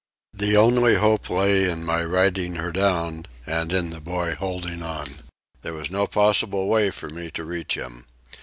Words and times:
The 0.33 0.57
only 0.57 0.95
hope 0.95 1.29
lay 1.29 1.65
in 1.69 1.85
my 1.85 2.03
riding 2.03 2.55
her 2.55 2.71
down 2.71 3.27
and 3.45 3.71
in 3.71 3.91
the 3.91 4.01
boy 4.01 4.33
holding 4.33 4.81
on. 4.81 5.05
There 5.61 5.75
was 5.75 5.91
no 5.91 6.07
possible 6.07 6.67
way 6.67 6.89
for 6.89 7.11
me 7.11 7.29
to 7.29 7.45
reach 7.45 7.77
him. 7.77 8.07